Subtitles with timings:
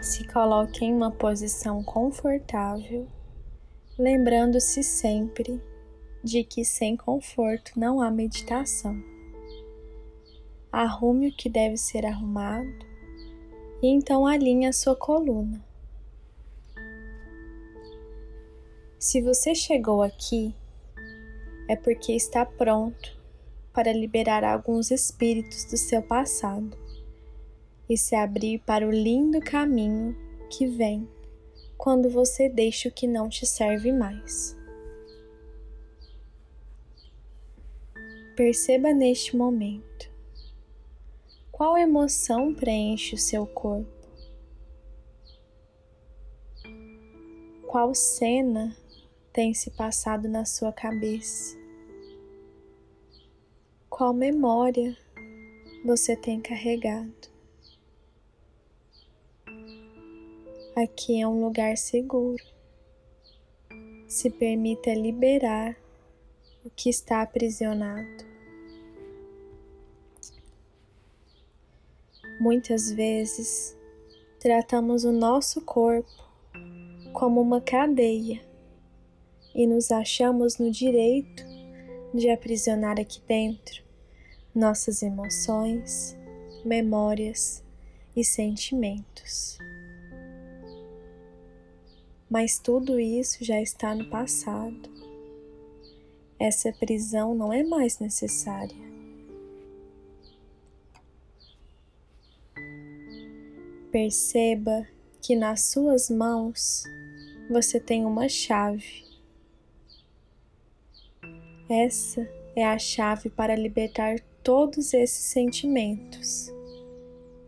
[0.00, 3.06] Se coloque em uma posição confortável,
[3.98, 5.62] lembrando-se sempre
[6.24, 8.98] de que sem conforto não há meditação.
[10.72, 12.86] Arrume o que deve ser arrumado
[13.82, 15.62] e então alinhe a sua coluna.
[18.98, 20.54] Se você chegou aqui,
[21.68, 23.20] é porque está pronto
[23.70, 26.79] para liberar alguns espíritos do seu passado
[27.90, 30.16] e se abrir para o lindo caminho
[30.48, 31.08] que vem
[31.76, 34.56] quando você deixa o que não te serve mais.
[38.36, 40.08] Perceba neste momento
[41.50, 43.90] qual emoção preenche o seu corpo.
[47.66, 48.74] Qual cena
[49.32, 51.58] tem se passado na sua cabeça?
[53.90, 54.96] Qual memória
[55.84, 57.30] você tem carregado?
[60.76, 62.44] Aqui é um lugar seguro.
[64.06, 65.76] Se permita liberar
[66.64, 68.24] o que está aprisionado.
[72.40, 73.76] Muitas vezes
[74.38, 76.24] tratamos o nosso corpo
[77.12, 78.40] como uma cadeia
[79.52, 81.44] e nos achamos no direito
[82.14, 83.82] de aprisionar aqui dentro
[84.54, 86.16] nossas emoções,
[86.64, 87.62] memórias
[88.16, 89.58] e sentimentos.
[92.30, 94.88] Mas tudo isso já está no passado.
[96.38, 98.88] Essa prisão não é mais necessária.
[103.90, 104.86] Perceba
[105.20, 106.84] que nas suas mãos
[107.50, 109.04] você tem uma chave.
[111.68, 116.48] Essa é a chave para libertar todos esses sentimentos,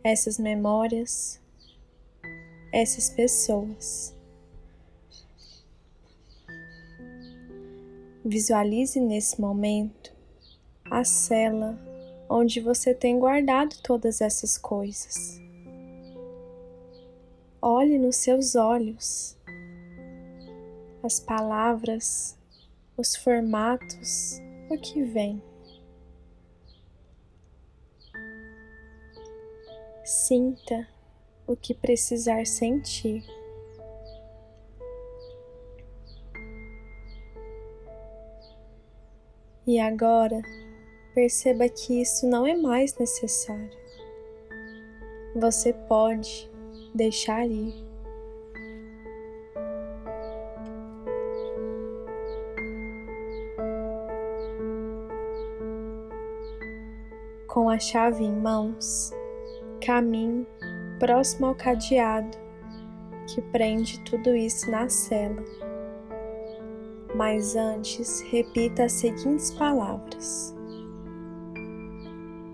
[0.03, 1.41] essas memórias,
[2.73, 4.15] essas pessoas.
[8.25, 10.13] Visualize nesse momento
[10.91, 11.79] a cela
[12.29, 15.41] onde você tem guardado todas essas coisas.
[17.61, 19.37] Olhe nos seus olhos
[21.03, 22.39] as palavras,
[22.97, 25.43] os formatos, o que vem.
[30.05, 30.87] Sinta
[31.47, 33.25] o que precisar sentir.
[39.65, 40.43] E agora,
[41.15, 43.71] perceba que isso não é mais necessário.
[45.37, 46.51] Você pode
[46.93, 47.73] deixar ir.
[57.47, 59.13] Com a chave em mãos,
[59.81, 60.45] caminhe
[60.99, 62.37] próximo ao cadeado
[63.29, 65.43] que prende tudo isso na cela.
[67.15, 70.57] Mas antes, repita as seguintes palavras: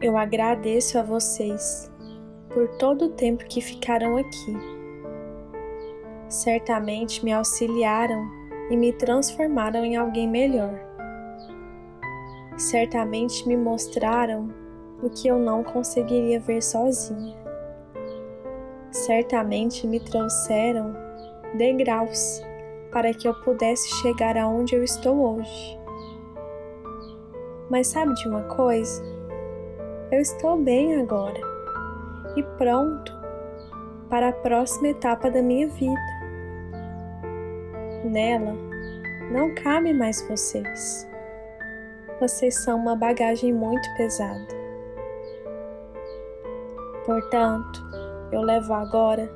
[0.01, 1.91] Eu agradeço a vocês
[2.53, 4.57] por todo o tempo que ficaram aqui.
[6.29, 8.29] Certamente me auxiliaram
[8.69, 10.79] e me transformaram em alguém melhor.
[12.57, 14.53] Certamente me mostraram
[15.01, 17.37] o que eu não conseguiria ver sozinha.
[18.91, 20.93] Certamente me trouxeram
[21.57, 22.43] degraus
[22.91, 25.79] para que eu pudesse chegar aonde eu estou hoje.
[27.71, 29.03] Mas sabe de uma coisa?
[30.11, 31.41] Eu estou bem agora
[32.37, 33.13] e pronto
[34.09, 36.01] para a próxima etapa da minha vida.
[38.05, 38.55] Nela
[39.31, 41.07] não cabe mais vocês.
[42.19, 44.49] Vocês são uma bagagem muito pesada.
[47.05, 47.81] Portanto,
[48.33, 49.31] eu levo agora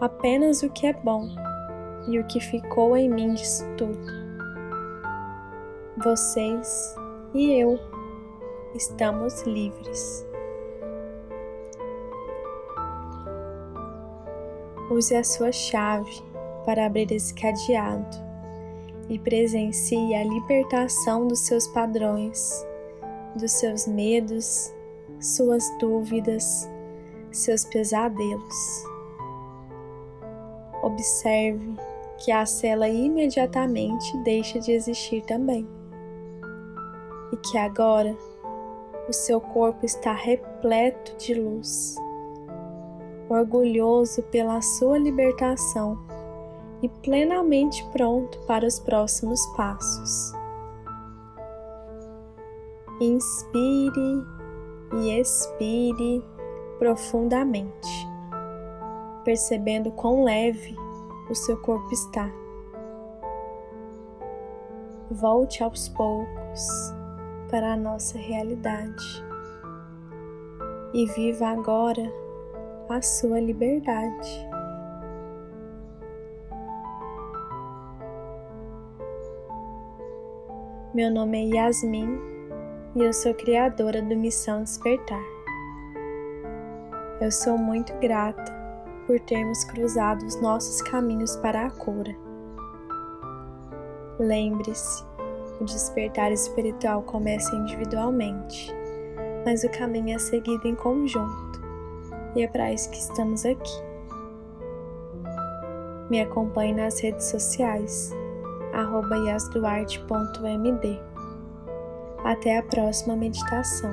[0.00, 1.45] apenas o que é bom
[2.08, 4.26] e o que ficou em mim disso tudo.
[6.02, 6.94] Vocês
[7.34, 7.78] e eu
[8.74, 10.26] estamos livres.
[14.90, 16.22] Use a sua chave
[16.64, 18.16] para abrir esse cadeado
[19.08, 22.66] e presencie a libertação dos seus padrões,
[23.34, 24.72] dos seus medos,
[25.20, 26.68] suas dúvidas,
[27.32, 28.84] seus pesadelos.
[30.82, 31.74] Observe
[32.18, 35.66] que a cela imediatamente deixa de existir também
[37.32, 38.16] e que agora
[39.08, 41.96] o seu corpo está repleto de luz
[43.28, 45.98] orgulhoso pela sua libertação
[46.82, 50.32] e plenamente pronto para os próximos passos.
[53.00, 54.24] Inspire
[55.00, 56.24] e expire
[56.78, 58.06] profundamente.
[59.24, 60.76] percebendo quão leve
[61.28, 62.30] o seu corpo está.
[65.10, 66.66] Volte aos poucos
[67.50, 69.24] para a nossa realidade
[70.92, 72.12] e viva agora
[72.88, 74.48] a sua liberdade.
[80.94, 82.18] Meu nome é Yasmin
[82.94, 85.22] e eu sou criadora do Missão Despertar.
[87.20, 88.55] Eu sou muito grata
[89.06, 92.14] por termos cruzado os nossos caminhos para a cura.
[94.18, 95.04] Lembre-se,
[95.60, 98.74] o despertar espiritual começa individualmente,
[99.44, 101.60] mas o caminho é seguido em conjunto,
[102.34, 103.86] e é para isso que estamos aqui.
[106.10, 108.12] Me acompanhe nas redes sociais,
[109.26, 111.00] yasduarte.md.
[112.24, 113.92] Até a próxima meditação.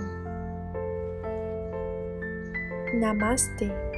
[2.99, 3.92] Namastê.